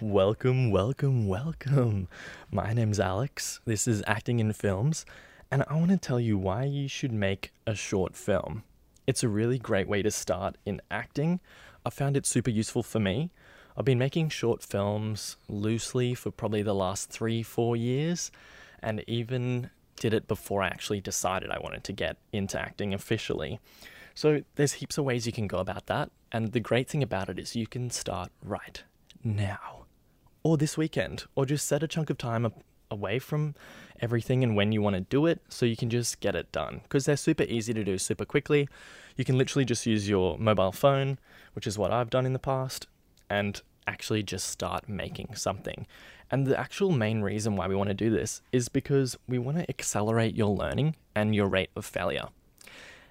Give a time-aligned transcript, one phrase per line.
[0.00, 2.06] Welcome, welcome, welcome.
[2.52, 3.58] My name's Alex.
[3.64, 5.04] This is Acting in Films,
[5.50, 8.62] and I want to tell you why you should make a short film.
[9.08, 11.40] It's a really great way to start in acting.
[11.84, 13.32] I found it super useful for me.
[13.76, 18.30] I've been making short films loosely for probably the last three, four years,
[18.80, 23.58] and even did it before I actually decided I wanted to get into acting officially.
[24.14, 27.28] So there's heaps of ways you can go about that, and the great thing about
[27.28, 28.84] it is you can start right
[29.24, 29.77] now
[30.42, 32.52] or this weekend, or just set a chunk of time
[32.90, 33.54] away from
[34.00, 36.80] everything and when you want to do it so you can just get it done
[36.84, 38.68] because they're super easy to do super quickly.
[39.16, 41.18] You can literally just use your mobile phone,
[41.54, 42.86] which is what I've done in the past,
[43.28, 45.86] and actually just start making something.
[46.30, 49.58] And the actual main reason why we want to do this is because we want
[49.58, 52.28] to accelerate your learning and your rate of failure.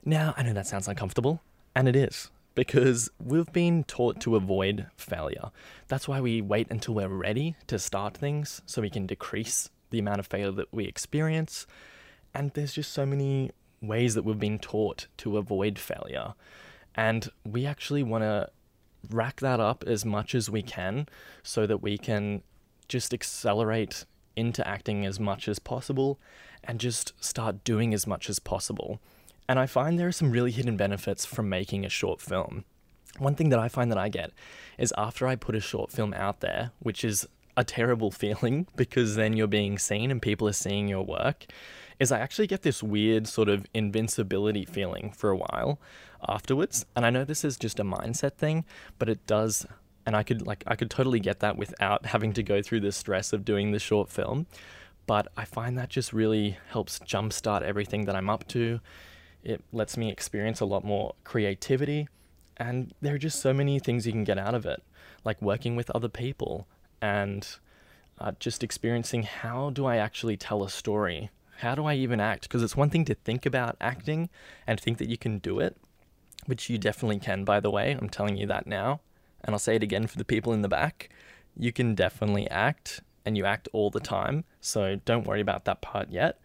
[0.06, 1.42] Now, I know that sounds uncomfortable,
[1.76, 5.52] and it is because we've been taught to avoid failure.
[5.90, 10.00] That's why we wait until we're ready to start things so we can decrease the
[10.00, 11.68] amount of failure that we experience.
[12.34, 16.34] And there's just so many ways that we've been taught to avoid failure.
[16.96, 18.50] And we actually want to
[19.12, 21.08] rack that up as much as we can
[21.44, 22.42] so that we can
[22.88, 24.04] just accelerate
[24.36, 26.20] into acting as much as possible
[26.64, 29.00] and just start doing as much as possible.
[29.50, 32.66] And I find there are some really hidden benefits from making a short film.
[33.18, 34.32] One thing that I find that I get
[34.78, 39.16] is after I put a short film out there, which is a terrible feeling because
[39.16, 41.46] then you're being seen and people are seeing your work,
[42.00, 45.80] is I actually get this weird sort of invincibility feeling for a while
[46.28, 46.86] afterwards.
[46.96, 48.66] And I know this is just a mindset thing,
[49.00, 49.66] but it does
[50.06, 52.94] and I could like I could totally get that without having to go through the
[52.94, 54.48] stress of doing the short film.
[55.06, 58.80] But I find that just really helps jumpstart everything that I'm up to.
[59.44, 62.08] It lets me experience a lot more creativity,
[62.58, 64.84] and there are just so many things you can get out of it,
[65.24, 66.68] like working with other people
[67.02, 67.48] and
[68.20, 71.30] uh, just experiencing how do I actually tell a story?
[71.60, 72.44] How do I even act?
[72.44, 74.30] Because it's one thing to think about acting
[74.66, 75.78] and think that you can do it,
[76.46, 77.92] which you definitely can, by the way.
[77.92, 79.02] I'm telling you that now.
[79.44, 81.10] And I'll say it again for the people in the back.
[81.56, 84.46] You can definitely act, and you act all the time.
[84.62, 86.40] So don't worry about that part yet.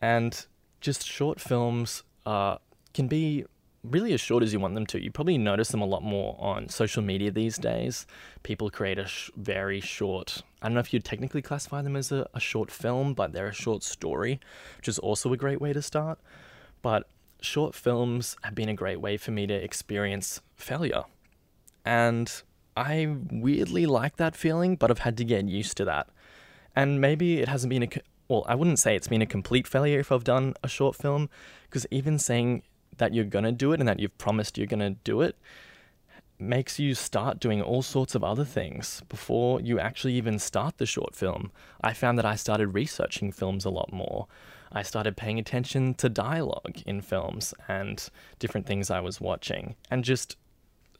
[0.00, 0.46] And
[0.80, 2.58] just short films uh,
[2.92, 3.44] can be
[3.82, 5.02] really as short as you want them to.
[5.02, 8.06] You probably notice them a lot more on social media these days.
[8.42, 12.10] People create a sh- very short, I don't know if you'd technically classify them as
[12.10, 14.40] a, a short film, but they're a short story,
[14.78, 16.18] which is also a great way to start.
[16.80, 17.06] But
[17.40, 21.04] short films have been a great way for me to experience failure.
[21.84, 22.32] And
[22.76, 26.08] I weirdly like that feeling, but I've had to get used to that.
[26.74, 27.88] And maybe it hasn't been a,
[28.28, 31.28] well, I wouldn't say it's been a complete failure if I've done a short film,
[31.64, 32.62] because even saying
[32.96, 35.36] that you're going to do it and that you've promised you're going to do it
[36.38, 40.86] makes you start doing all sorts of other things before you actually even start the
[40.86, 41.52] short film.
[41.80, 44.26] I found that I started researching films a lot more.
[44.72, 48.08] I started paying attention to dialogue in films and
[48.38, 50.36] different things I was watching, and just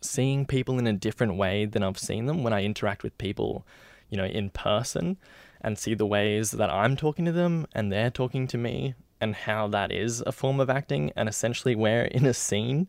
[0.01, 3.67] seeing people in a different way than I've seen them when I interact with people,
[4.11, 5.17] you know, in person
[5.65, 9.35] and see the ways that I'm talking to them and they're talking to me and
[9.35, 11.11] how that is a form of acting.
[11.17, 12.87] And essentially, we're in a scene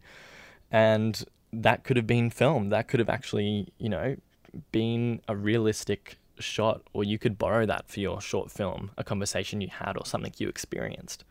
[0.71, 2.71] and that could have been filmed.
[2.71, 4.17] That could have actually, you know,
[4.71, 9.61] been a realistic shot, or you could borrow that for your short film, a conversation
[9.61, 11.23] you had or something you experienced.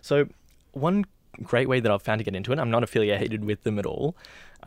[0.00, 0.28] So,
[0.72, 1.06] one
[1.42, 3.86] great way that I've found to get into it, I'm not affiliated with them at
[3.86, 4.16] all,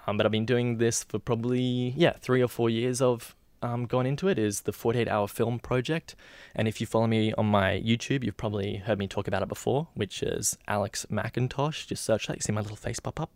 [0.08, 3.36] um, but I've been doing this for probably, yeah, three or four years of
[3.66, 6.16] um, gone into it is the 48 hour film project.
[6.56, 9.50] And if you follow me on my YouTube, you've probably heard me talk about it
[9.50, 11.88] before, which is Alex McIntosh.
[11.88, 13.32] Just search that, you see my little face pop up.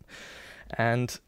[0.78, 1.18] And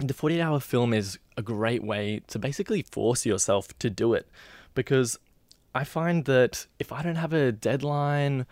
[0.00, 4.28] the 48 hour film is a great way to basically force yourself to do it
[4.74, 5.18] because
[5.74, 8.46] I find that if I don't have a deadline,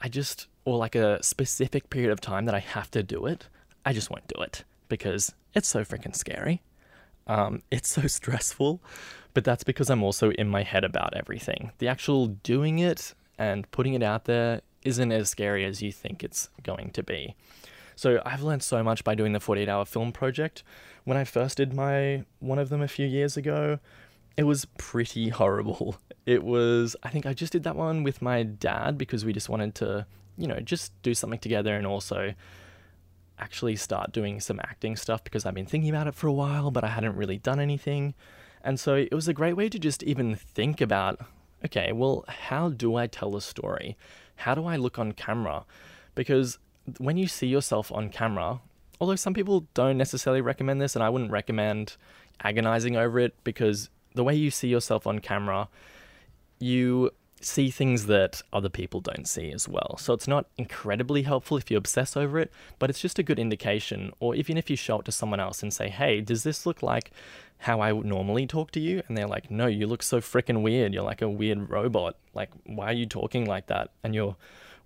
[0.00, 3.46] I just, or like a specific period of time that I have to do it,
[3.84, 6.62] I just won't do it because it's so freaking scary.
[7.26, 8.80] Um, it's so stressful,
[9.36, 11.70] but that's because I'm also in my head about everything.
[11.76, 16.24] The actual doing it and putting it out there isn't as scary as you think
[16.24, 17.34] it's going to be.
[17.96, 20.62] So I've learned so much by doing the 48 hour film project.
[21.04, 23.78] When I first did my one of them a few years ago,
[24.38, 25.98] it was pretty horrible.
[26.24, 29.50] It was I think I just did that one with my dad because we just
[29.50, 30.06] wanted to,
[30.38, 32.32] you know, just do something together and also
[33.38, 36.70] actually start doing some acting stuff because I've been thinking about it for a while,
[36.70, 38.14] but I hadn't really done anything.
[38.66, 41.20] And so it was a great way to just even think about
[41.64, 43.96] okay, well, how do I tell a story?
[44.36, 45.64] How do I look on camera?
[46.14, 46.58] Because
[46.98, 48.60] when you see yourself on camera,
[49.00, 51.96] although some people don't necessarily recommend this, and I wouldn't recommend
[52.42, 55.68] agonizing over it because the way you see yourself on camera,
[56.58, 57.10] you
[57.40, 59.96] see things that other people don't see as well.
[59.98, 63.38] So it's not incredibly helpful if you obsess over it, but it's just a good
[63.38, 64.12] indication.
[64.20, 66.82] Or even if you show it to someone else and say, hey, does this look
[66.82, 67.10] like
[67.58, 69.02] how I would normally talk to you?
[69.06, 70.94] And they're like, no, you look so freaking weird.
[70.94, 72.16] You're like a weird robot.
[72.34, 73.90] Like, why are you talking like that?
[74.02, 74.36] And you're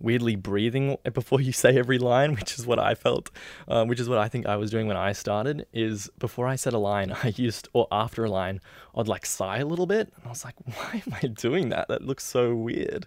[0.01, 3.31] weirdly breathing before you say every line, which is what I felt,
[3.69, 5.67] uh, which is what I think I was doing when I started.
[5.73, 8.61] Is before I said a line, I used, or after a line,
[8.97, 10.13] I'd like sigh a little bit.
[10.17, 11.89] And I was like, why am I doing that?
[11.89, 13.07] That looks so weird.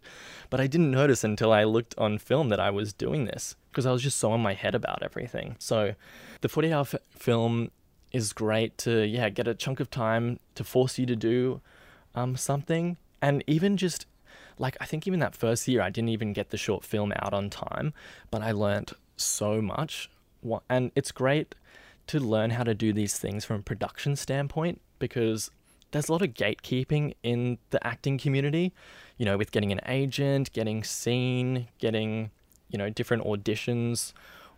[0.50, 3.86] But I didn't notice until I looked on film that I was doing this because
[3.86, 5.56] I was just so in my head about everything.
[5.58, 5.96] So
[6.42, 7.72] the 40 hour f- film
[8.12, 11.62] is great to, yeah, get a chunk of time to force you to do
[12.14, 12.98] um, something.
[13.22, 14.06] And even just
[14.58, 17.34] like I think even that first year I didn't even get the short film out
[17.34, 17.94] on time,
[18.32, 20.10] but I learned so much.
[20.70, 21.56] And it's great
[22.08, 25.52] to learn how to do these things from a production standpoint because
[25.92, 28.74] there's a lot of gatekeeping in the acting community,
[29.18, 32.32] you know, with getting an agent, getting seen, getting,
[32.70, 34.12] you know, different auditions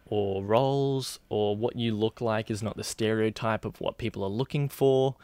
[0.08, 4.30] or roles, or what you look like is not the stereotype of what people are
[4.30, 5.16] looking for,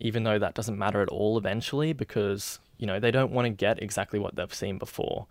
[0.00, 3.50] even though that doesn't matter at all eventually because you know, they don't want to
[3.50, 5.26] get exactly what they've seen before.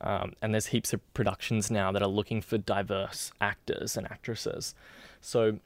[0.00, 4.74] Um, and there's heaps of productions now that are looking for diverse actors and actresses.
[5.20, 5.58] So,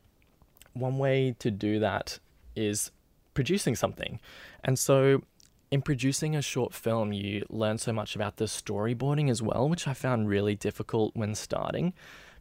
[0.75, 2.19] one way to do that
[2.55, 2.91] is
[3.35, 4.21] producing something.
[4.63, 5.23] And so,
[5.71, 9.89] in producing a short film, you learn so much about the storyboarding as well, which
[9.89, 11.93] I found really difficult when starting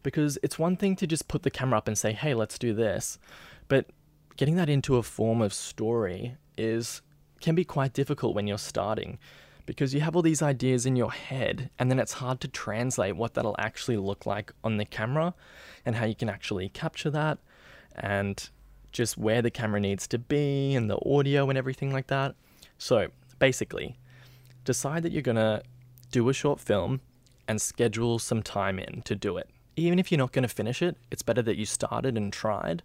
[0.03, 2.73] because it's one thing to just put the camera up and say, hey, let's do
[2.73, 3.17] this.
[3.67, 3.87] But
[4.37, 7.01] getting that into a form of story is
[7.41, 9.19] can be quite difficult when you're starting
[9.65, 13.15] because you have all these ideas in your head and then it's hard to translate
[13.15, 15.33] what that'll actually look like on the camera
[15.85, 17.37] and how you can actually capture that
[17.95, 18.49] and
[18.91, 22.35] just where the camera needs to be and the audio and everything like that.
[22.77, 23.09] So,
[23.39, 23.97] basically,
[24.63, 25.61] decide that you're going to
[26.11, 27.01] do a short film
[27.47, 29.49] and schedule some time in to do it.
[29.75, 32.81] Even if you're not going to finish it, it's better that you started and tried,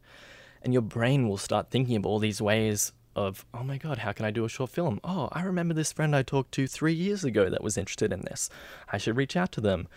[0.63, 4.13] and your brain will start thinking of all these ways of, oh my God, how
[4.13, 5.01] can I do a short film?
[5.05, 8.23] Oh, I remember this friend I talked to three years ago that was interested in
[8.23, 8.49] this.
[8.91, 9.89] I should reach out to them.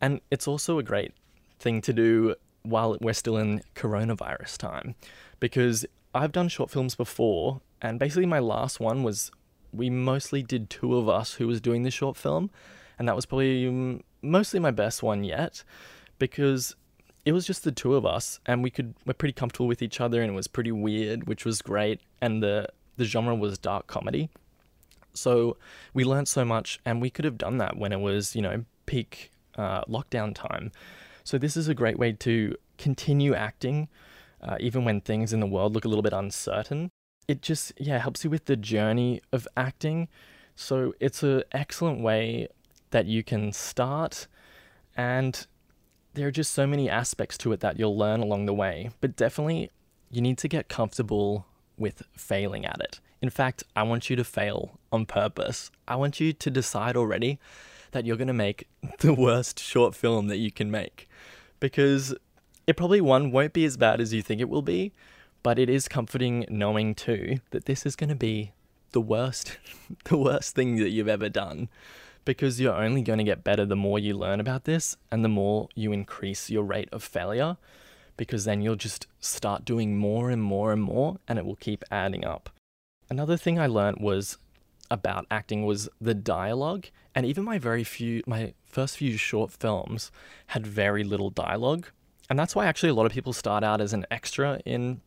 [0.00, 1.12] And it's also a great
[1.58, 4.94] thing to do while we're still in coronavirus time
[5.40, 5.84] because
[6.14, 7.60] I've done short films before.
[7.82, 9.30] And basically, my last one was
[9.72, 12.50] we mostly did two of us who was doing the short film.
[12.98, 15.64] And that was probably mostly my best one yet
[16.18, 16.76] because
[17.24, 20.00] it was just the two of us and we could we're pretty comfortable with each
[20.00, 23.86] other and it was pretty weird which was great and the the genre was dark
[23.86, 24.28] comedy.
[25.12, 25.56] So
[25.94, 28.64] we learned so much and we could have done that when it was you know
[28.86, 30.72] peak uh, lockdown time.
[31.24, 33.88] So this is a great way to continue acting
[34.42, 36.90] uh, even when things in the world look a little bit uncertain.
[37.28, 40.08] It just yeah helps you with the journey of acting.
[40.54, 42.48] So it's an excellent way
[42.90, 44.26] that you can start
[44.96, 45.46] and
[46.14, 49.16] there are just so many aspects to it that you'll learn along the way, but
[49.16, 49.70] definitely
[50.10, 51.46] you need to get comfortable
[51.78, 53.00] with failing at it.
[53.22, 55.70] In fact, I want you to fail on purpose.
[55.86, 57.38] I want you to decide already
[57.92, 58.68] that you're going to make
[59.00, 61.08] the worst short film that you can make
[61.58, 62.14] because
[62.66, 64.92] it probably one won't be as bad as you think it will be,
[65.42, 68.52] but it is comforting knowing too that this is going to be
[68.92, 69.58] the worst
[70.04, 71.68] the worst thing that you've ever done
[72.30, 75.28] because you're only going to get better the more you learn about this and the
[75.28, 77.56] more you increase your rate of failure
[78.16, 81.82] because then you'll just start doing more and more and more and it will keep
[81.90, 82.48] adding up.
[83.08, 84.38] Another thing I learned was
[84.92, 90.12] about acting was the dialogue and even my very few my first few short films
[90.48, 91.88] had very little dialogue
[92.28, 95.00] and that's why actually a lot of people start out as an extra in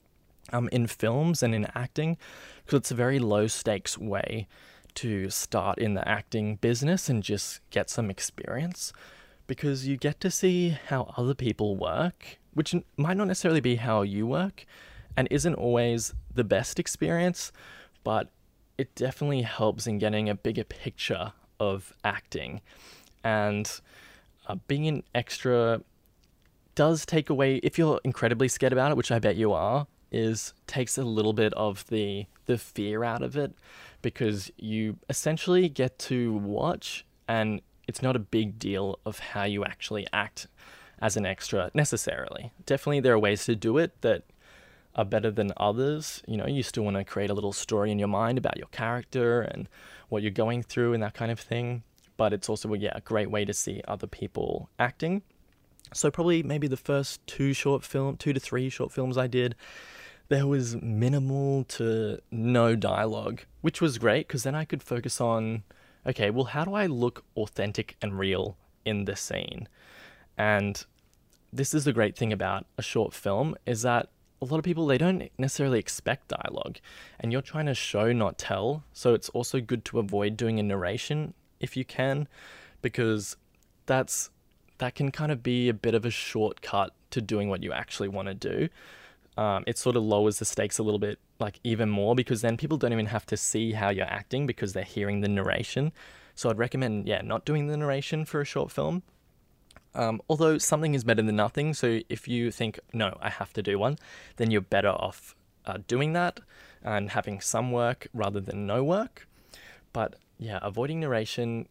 [0.51, 2.18] um, in films and in acting
[2.65, 4.46] because it's a very low stakes way
[4.96, 8.94] to start in the acting business and just get some experience
[9.48, 14.02] because you get to see how other people work, which might not necessarily be how
[14.02, 14.66] you work
[15.16, 17.52] and isn't always the best experience,
[18.04, 18.30] but
[18.78, 22.62] it definitely helps in getting a bigger picture of acting.
[23.24, 23.70] And
[24.48, 25.82] uh, being an extra
[26.76, 30.54] does take away, if you're incredibly scared about it, which I bet you are, is
[30.68, 33.54] takes a little bit of the the fear out of it
[34.03, 39.65] because you essentially get to watch and it's not a big deal of how you
[39.65, 40.48] actually act
[41.01, 42.51] as an extra necessarily.
[42.67, 44.24] Definitely there are ways to do it that
[44.95, 46.22] are better than others.
[46.27, 48.67] You know, you still want to create a little story in your mind about your
[48.67, 49.67] character and
[50.10, 51.83] what you're going through and that kind of thing.
[52.15, 55.24] But it's also, yeah, a great way to see other people acting.
[55.93, 59.55] So probably maybe the first two short film, two to three short films I did,
[60.34, 65.62] there was minimal to no dialogue, which was great because then I could focus on
[66.08, 69.70] okay, well, how do I look authentic and real in this scene?
[70.36, 70.84] And
[71.54, 74.10] this is the great thing about a short film is that
[74.42, 76.80] a lot of people they don't necessarily expect dialogue
[77.20, 80.63] and you're trying to show not tell so it's also good to avoid doing a
[80.63, 82.28] narration if you can
[82.82, 83.38] because
[83.86, 84.32] that's
[84.80, 88.10] that can kind of be a bit of a shortcut to doing what you actually
[88.10, 88.68] want to do
[89.38, 92.58] um, it sort of lowers the stakes a little bit like even more because then
[92.58, 95.92] people don't even have to see how you're acting because they're hearing the narration
[96.36, 99.04] so i'd recommend yeah not doing the narration for a short film
[99.96, 103.62] um, although something is better than nothing, so if you think, no, I have to
[103.62, 103.98] do one,
[104.38, 105.36] then you're better off
[105.66, 106.40] uh, doing that
[106.82, 109.28] and having some work rather than no work.
[109.94, 111.68] But yeah, avoiding narration,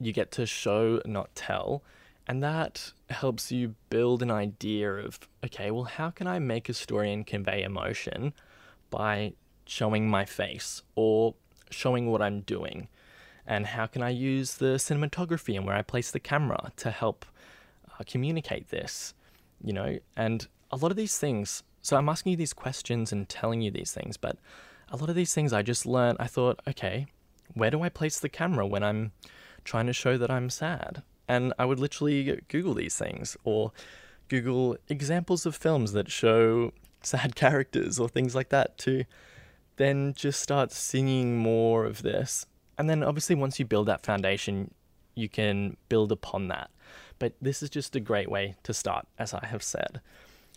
[0.00, 1.82] you get to show, not tell.
[2.26, 6.74] And that helps you build an idea of, okay, well, how can I make a
[6.74, 8.32] story and convey emotion
[8.90, 9.34] by
[9.66, 11.34] showing my face or
[11.70, 12.88] showing what I'm doing?
[13.46, 17.26] And how can I use the cinematography and where I place the camera to help
[17.88, 19.12] uh, communicate this,
[19.62, 21.62] you know, and a lot of these things.
[21.82, 24.38] So I'm asking you these questions and telling you these things, but
[24.88, 26.16] a lot of these things I just learned.
[26.18, 27.06] I thought, okay,
[27.52, 29.12] where do I place the camera when I'm
[29.64, 31.02] trying to show that I'm sad?
[31.28, 33.72] And I would literally Google these things or
[34.28, 39.04] Google examples of films that show sad characters or things like that to
[39.76, 42.46] then just start singing more of this.
[42.78, 44.72] And then obviously, once you build that foundation,
[45.14, 46.70] you can build upon that.
[47.18, 50.00] But this is just a great way to start, as I have said.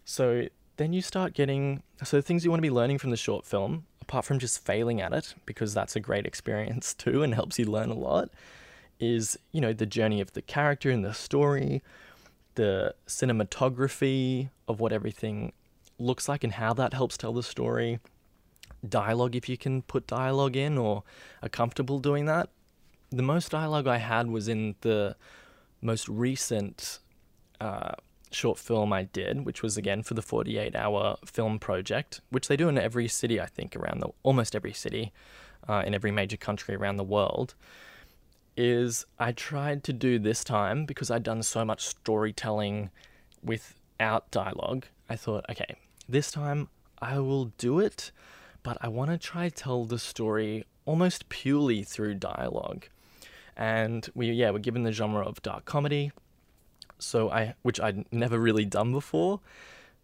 [0.03, 0.47] So
[0.77, 3.85] then you start getting so things you want to be learning from the short film,
[4.01, 7.65] apart from just failing at it, because that's a great experience too and helps you
[7.65, 8.29] learn a lot,
[8.99, 11.81] is you know the journey of the character and the story,
[12.55, 15.53] the cinematography of what everything
[15.99, 17.99] looks like and how that helps tell the story,
[18.87, 21.03] dialogue if you can put dialogue in or
[21.41, 22.49] are comfortable doing that.
[23.09, 25.15] The most dialogue I had was in the
[25.81, 26.99] most recent
[27.61, 27.93] uh,
[28.31, 32.57] short film I did, which was again for the 48 hour film project, which they
[32.57, 35.11] do in every city, I think, around the almost every city
[35.67, 37.55] uh, in every major country around the world.
[38.57, 42.89] Is I tried to do this time because I'd done so much storytelling
[43.43, 44.87] without dialogue.
[45.07, 45.75] I thought, okay,
[46.09, 46.67] this time
[46.99, 48.11] I will do it,
[48.63, 52.87] but I want to try tell the story almost purely through dialogue.
[53.55, 56.11] And we yeah we're given the genre of dark comedy
[56.99, 59.39] so i which i'd never really done before.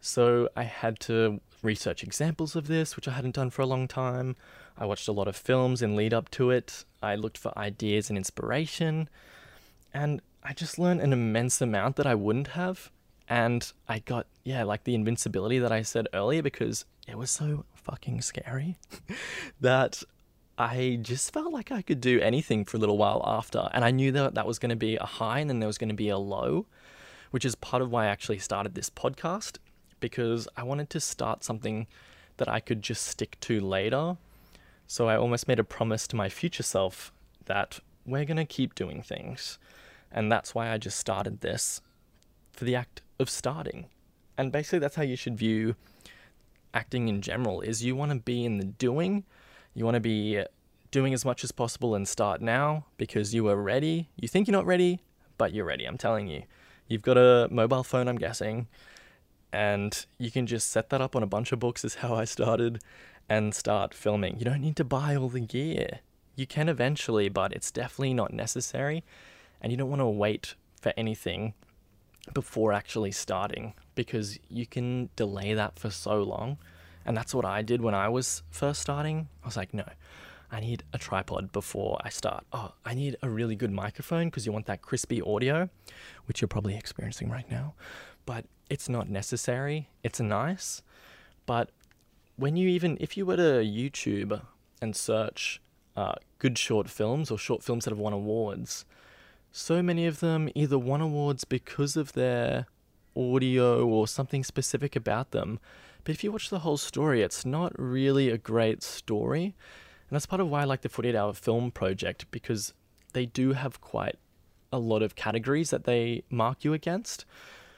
[0.02, 3.88] So i had to research examples of this which i hadn't done for a long
[3.88, 4.36] time.
[4.78, 8.10] I watched a lot of films in lead up to it i looked for ideas
[8.10, 9.10] and inspiration
[9.94, 12.92] and i just learned an immense amount that i wouldn't have
[13.30, 17.66] and i got yeah like the invincibility that i said earlier because it was so
[17.74, 18.78] fucking scary
[19.62, 20.04] that
[20.58, 23.70] I just felt like I could do anything for a little while after.
[23.74, 25.80] And I knew that that was going to be a high and then there was
[25.80, 26.68] going to be a low,
[27.32, 29.58] which is part of why I actually started this podcast
[30.00, 31.88] because I wanted to start something
[32.38, 34.18] that I could just stick to later.
[34.88, 37.12] So I almost made a promise to my future self
[37.46, 39.58] that we're going to keep doing things.
[40.12, 41.82] And that's why I just started this
[42.52, 43.88] for the act of starting.
[44.38, 45.76] And basically that's how you should view
[46.74, 49.24] acting in general is you want to be in the doing
[49.74, 50.44] you want to be
[50.92, 54.10] doing as much as possible and start now because you are ready.
[54.16, 55.02] You think you're not ready,
[55.38, 55.86] but you're ready.
[55.86, 56.44] I'm telling you.
[56.88, 58.68] You've got a mobile phone, I'm guessing,
[59.52, 62.26] and you can just set that up on a bunch of books, is how I
[62.26, 62.84] started,
[63.30, 64.38] and start filming.
[64.38, 66.00] You don't need to buy all the gear.
[66.36, 69.04] You can eventually, but it's definitely not necessary,
[69.62, 71.54] and you don't want to wait for anything
[72.34, 76.58] before actually starting because you can delay that for so long.
[77.06, 79.28] And that's what I did when I was first starting.
[79.44, 79.84] I was like, no,
[80.52, 82.46] I need a tripod before I start.
[82.54, 85.70] Oh, I need a really good microphone because you want that crispy audio,
[86.26, 87.74] which you're probably experiencing right now.
[88.26, 89.90] But it's not necessary.
[90.04, 90.82] It's nice.
[91.46, 91.72] But
[92.36, 94.42] when you even, if you were to YouTube
[94.82, 95.62] and search
[95.96, 98.86] uh, good short films or short films that have won awards,
[99.52, 102.68] so many of them either won awards because of their
[103.16, 105.60] audio or something specific about them
[106.04, 109.44] but if you watch the whole story, it's not really a great story.
[109.44, 112.74] And that's part of why I like the 48 hour film project because
[113.14, 114.18] they do have quite
[114.72, 117.26] a lot of categories that they mark you against.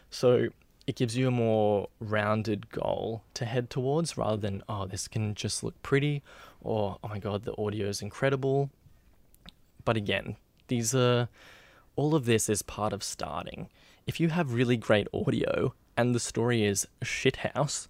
[0.09, 0.47] So
[0.87, 5.33] it gives you a more rounded goal to head towards rather than, oh, this can
[5.33, 6.21] just look pretty
[6.61, 8.69] or, oh my God, the audio is incredible.
[9.83, 10.35] But again,
[10.67, 11.29] these are
[11.95, 13.69] all of this is part of starting.
[14.05, 17.87] If you have really great audio and the story is shithouse,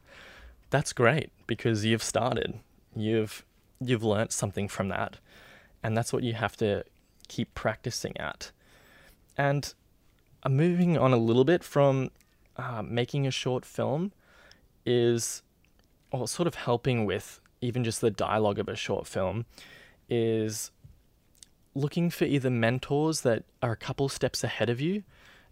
[0.70, 2.60] that's great because you've started.
[2.96, 3.46] You've
[3.82, 5.18] you've learnt something from that.
[5.84, 6.84] And that's what you have to
[7.28, 8.52] keep practicing at.
[9.38, 9.74] And
[10.44, 12.12] I'm moving on a little bit from
[12.58, 14.12] uh, making a short film
[14.86, 15.42] is
[16.12, 19.46] or sort of helping with even just the dialogue of a short film
[20.10, 20.72] is
[21.74, 25.04] looking for either mentors that are a couple steps ahead of you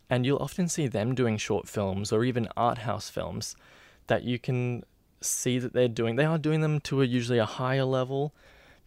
[0.10, 3.55] and you'll often see them doing short films or even art house films
[4.07, 4.83] that you can
[5.22, 6.15] see that they're doing.
[6.15, 8.33] They are doing them to a usually a higher level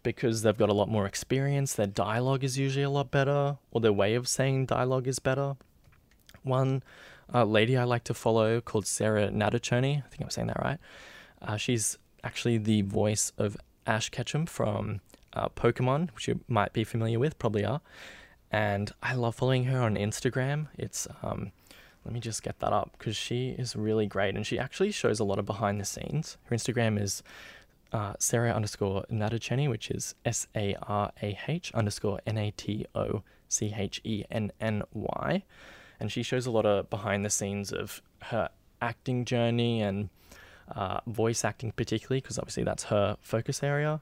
[0.03, 1.73] because they've got a lot more experience.
[1.73, 5.55] Their dialogue is usually a lot better, or their way of saying dialogue is better.
[6.43, 6.83] One
[7.33, 10.79] uh, lady I like to follow called Sarah Natochenny, I think I'm saying that right.
[11.41, 15.01] Uh, she's actually the voice of Ash Ketchum from
[15.33, 17.81] uh, Pokemon, which you might be familiar with, probably are.
[18.51, 20.67] And I love following her on Instagram.
[20.77, 21.51] It's um,
[22.05, 25.19] let me just get that up because she is really great and she actually shows
[25.19, 26.37] a lot of behind the scenes.
[26.45, 27.21] Her Instagram is
[27.91, 32.85] uh, Sarah underscore Natochenny, which is S A R A H underscore N A T
[32.95, 35.43] O C H E N N Y.
[35.99, 38.49] And she shows a lot of behind the scenes of her
[38.81, 40.09] acting journey and
[40.75, 44.01] uh, voice acting, particularly, because obviously that's her focus area.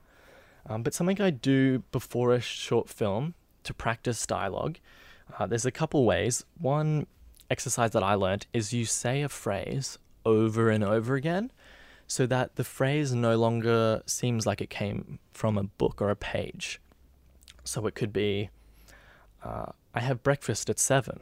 [0.68, 4.80] Um, but something I do before a short film to practice dialogue,
[5.38, 6.44] uh, there's a couple ways.
[6.60, 7.08] One
[7.50, 11.52] exercise that I learned is you say a phrase over and over again
[12.08, 16.16] so that the phrase no longer seems like it came from a book or a
[16.16, 16.80] page.
[17.64, 18.50] So it could be,
[19.44, 21.22] uh, I have breakfast at seven.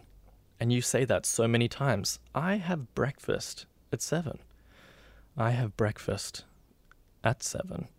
[0.64, 2.20] And you say that so many times.
[2.34, 4.40] I have breakfast at seven.
[5.36, 6.46] I have breakfast
[7.22, 7.90] at seven.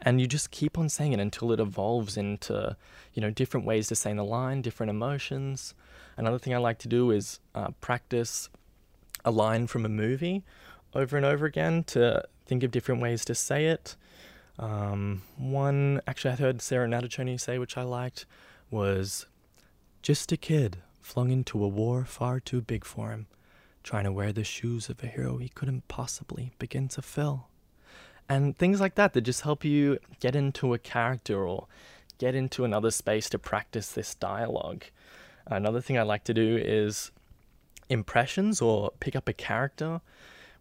[0.00, 2.76] And you just keep on saying it until it evolves into,
[3.14, 5.74] you know, different ways to say the line, different emotions.
[6.16, 8.48] Another thing I like to do is uh, practice
[9.24, 10.44] a line from a movie
[10.94, 13.96] over and over again to think of different ways to say it.
[14.60, 18.24] Um, one, actually, I heard Sarah Natochenny say, which I liked,
[18.70, 19.26] was
[20.00, 23.26] just a kid flung into a war far too big for him,
[23.82, 27.48] trying to wear the shoes of a hero he couldn't possibly begin to fill.
[28.26, 31.66] And things like that that just help you get into a character or
[32.16, 34.84] get into another space to practice this dialogue.
[35.46, 37.10] Another thing I like to do is
[37.90, 40.00] impressions or pick up a character,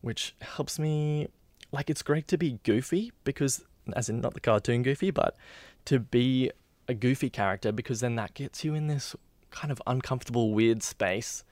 [0.02, 1.30] which helps me.
[1.72, 3.64] Like, it's great to be goofy because,
[3.96, 5.38] as in not the cartoon goofy, but
[5.86, 6.52] to be
[6.90, 9.16] a goofy character because then that gets you in this
[9.54, 11.44] kind of uncomfortable, weird space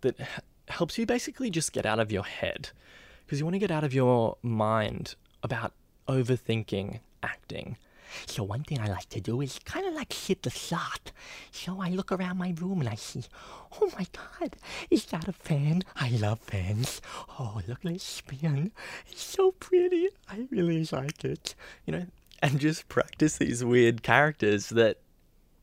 [0.00, 0.16] that
[0.68, 2.70] helps you basically just get out of your head.
[3.24, 5.72] Because you want to get out of your mind about
[6.08, 7.76] overthinking acting.
[8.26, 11.12] So one thing I like to do is kind of like hit the shot.
[11.50, 13.24] So I look around my room and I see,
[13.80, 14.56] oh my god,
[14.90, 15.82] is that a fan?
[15.96, 17.00] I love fans.
[17.38, 18.72] Oh, look at this fan.
[19.08, 20.08] It's so pretty.
[20.28, 21.54] I really like it.
[21.86, 22.06] You know,
[22.42, 24.98] and just practice these weird characters that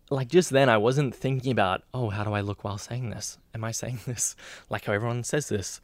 [0.09, 3.37] like just then I wasn't thinking about, oh, how do I look while saying this?
[3.53, 4.35] Am I saying this
[4.69, 5.81] like how everyone says this?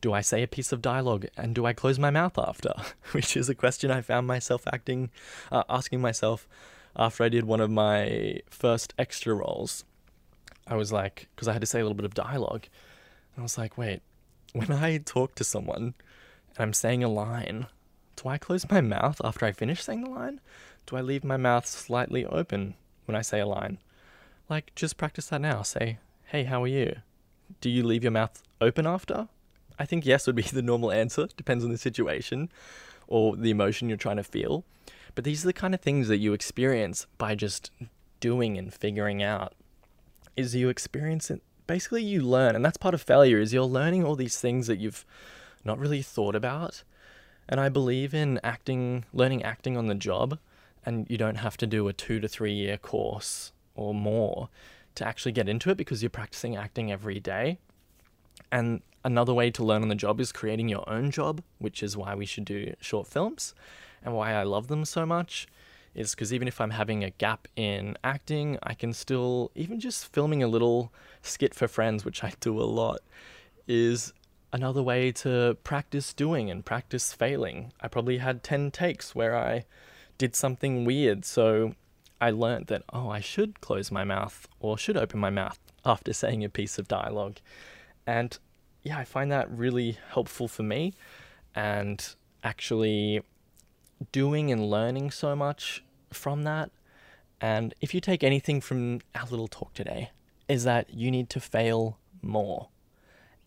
[0.00, 2.72] do I say a piece of dialogue and do I close my mouth after?
[3.12, 5.10] Which is a question I found myself acting,
[5.52, 6.48] uh, asking myself
[6.96, 9.84] after I did one of my first extra roles.
[10.66, 12.66] I was like, because I had to say a little bit of dialogue.
[13.34, 14.00] And I was like, wait,
[14.52, 15.94] when I talk to someone
[16.56, 17.66] and I'm saying a line,
[18.16, 20.40] do I close my mouth after I finish saying the line?
[20.86, 22.74] Do I leave my mouth slightly open
[23.10, 23.78] when I say a line?
[24.48, 25.62] Like, just practice that now.
[25.62, 26.96] Say, hey, how are you?
[27.60, 29.28] Do you leave your mouth open after?
[29.80, 31.26] I think yes would be the normal answer.
[31.36, 32.50] Depends on the situation
[33.08, 34.64] or the emotion you're trying to feel.
[35.16, 37.72] But these are the kind of things that you experience by just
[38.20, 39.54] doing and figuring out.
[40.36, 44.04] Is you experience it basically you learn and that's part of failure is you're learning
[44.04, 45.04] all these things that you've
[45.64, 46.82] not really thought about.
[47.48, 50.38] And I believe in acting learning acting on the job
[50.84, 54.48] and you don't have to do a 2 to 3 year course or more
[54.94, 57.58] to actually get into it because you're practicing acting every day.
[58.50, 61.96] And another way to learn on the job is creating your own job, which is
[61.96, 63.54] why we should do short films
[64.02, 65.46] and why I love them so much.
[65.92, 70.12] Is because even if I'm having a gap in acting, I can still, even just
[70.12, 73.00] filming a little skit for friends, which I do a lot,
[73.66, 74.12] is
[74.52, 77.72] another way to practice doing and practice failing.
[77.80, 79.64] I probably had 10 takes where I
[80.20, 81.74] did something weird, so
[82.20, 86.12] I learned that, oh, I should close my mouth or should open my mouth after
[86.12, 87.38] saying a piece of dialogue.
[88.06, 88.38] And
[88.82, 90.92] yeah, I find that really helpful for me
[91.54, 93.22] and actually
[94.12, 96.70] doing and learning so much from that.
[97.40, 100.10] And if you take anything from our little talk today,
[100.48, 102.68] is that you need to fail more.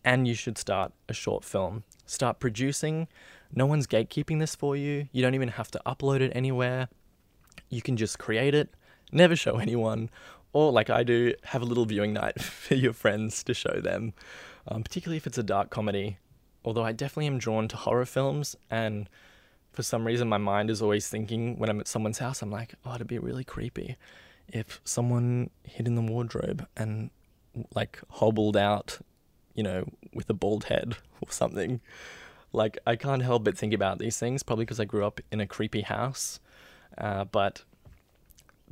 [0.04, 1.84] And you should start a short film.
[2.04, 3.06] Start producing,
[3.54, 5.08] No one's gatekeeping this for you.
[5.12, 6.88] You don't even have to upload it anywhere.
[7.68, 8.74] You can just create it,
[9.12, 10.10] never show anyone,
[10.52, 14.12] or like I do, have a little viewing night for your friends to show them,
[14.68, 16.18] um, particularly if it's a dark comedy.
[16.64, 19.08] Although I definitely am drawn to horror films, and
[19.72, 22.74] for some reason, my mind is always thinking when I'm at someone's house, I'm like,
[22.86, 23.96] oh, it'd be really creepy
[24.48, 27.10] if someone hid in the wardrobe and
[27.74, 28.98] like hobbled out,
[29.54, 31.80] you know, with a bald head or something.
[32.54, 35.40] Like, I can't help but think about these things, probably because I grew up in
[35.40, 36.38] a creepy house.
[36.96, 37.64] Uh, but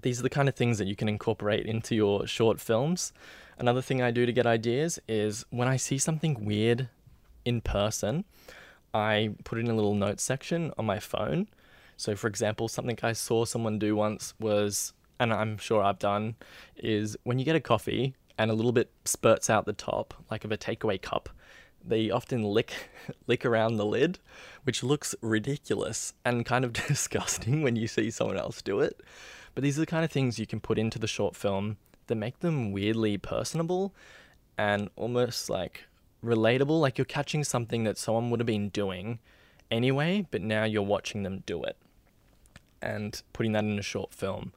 [0.01, 3.12] these are the kind of things that you can incorporate into your short films.
[3.59, 6.88] Another thing I do to get ideas is when I see something weird
[7.45, 8.25] in person,
[8.95, 11.49] I put in a little notes section on my phone.
[11.97, 16.37] So, for example, something I saw someone do once was, and I'm sure I've done,
[16.77, 20.45] is when you get a coffee and a little bit spurts out the top, like
[20.45, 21.29] of a takeaway cup,
[21.85, 22.73] they often lick
[23.27, 24.18] lick around the lid,
[24.64, 29.01] which looks ridiculous and kind of disgusting when you see someone else do it.
[29.55, 32.14] But these are the kind of things you can put into the short film that
[32.14, 33.95] make them weirdly personable
[34.57, 35.85] and almost like
[36.25, 39.18] relatable, like you're catching something that someone would have been doing
[39.71, 41.77] anyway, but now you're watching them do it
[42.81, 44.53] and putting that in a short film.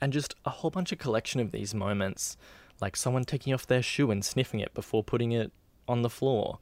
[0.00, 2.36] And just a whole bunch of collection of these moments,
[2.80, 5.52] like someone taking off their shoe and sniffing it before putting it
[5.92, 6.58] on the floor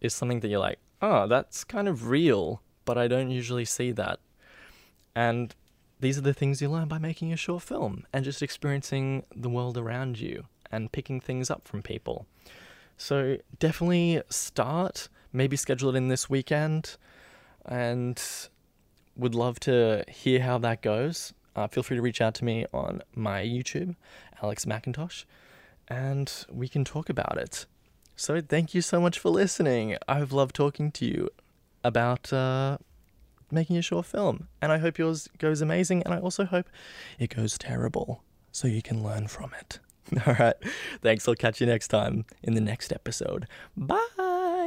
[0.00, 3.90] is something that you're like, oh, that's kind of real, but I don't usually see
[3.92, 4.20] that.
[5.14, 5.54] And
[5.98, 9.50] these are the things you learn by making a short film and just experiencing the
[9.50, 12.26] world around you and picking things up from people.
[12.96, 16.96] So definitely start, maybe schedule it in this weekend,
[17.66, 18.22] and
[19.16, 21.34] would love to hear how that goes.
[21.56, 23.96] Uh, feel free to reach out to me on my YouTube,
[24.42, 25.24] Alex McIntosh,
[25.88, 27.66] and we can talk about it.
[28.20, 29.96] So thank you so much for listening.
[30.06, 31.30] I've loved talking to you
[31.82, 32.76] about uh,
[33.50, 36.68] making a short film, and I hope yours goes amazing, and I also hope
[37.18, 39.78] it goes terrible so you can learn from it.
[40.26, 40.54] All right.
[41.00, 41.26] Thanks.
[41.26, 43.46] I'll catch you next time in the next episode.
[43.74, 44.66] Bye.